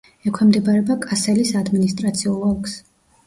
[0.29, 2.77] ექვემდებარება კასელის ადმინისტრაციულ ოლქს.